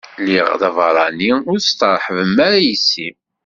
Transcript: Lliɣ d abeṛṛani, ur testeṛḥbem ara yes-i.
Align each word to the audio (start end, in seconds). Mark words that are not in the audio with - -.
Lliɣ 0.21 0.49
d 0.61 0.63
abeṛṛani, 0.69 1.31
ur 1.51 1.57
testeṛḥbem 1.59 2.35
ara 2.45 2.59
yes-i. 2.67 3.09